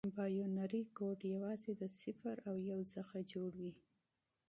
[0.15, 3.71] بایونري کوډ یوازې د صفر او یو څخه جوړ دی.